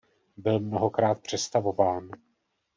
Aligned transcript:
Byl 0.37 0.59
mnohokrát 0.59 1.21
přestavován. 1.21 2.09